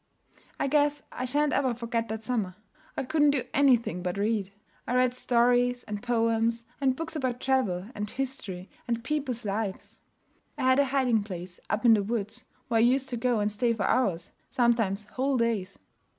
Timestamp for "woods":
12.01-12.45